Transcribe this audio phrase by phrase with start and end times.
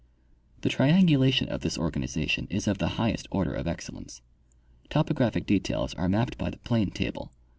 [0.61, 4.23] The triangulation of this organization is of the highest order of excellence.
[4.89, 7.31] Topographic details are mapped by the plane table.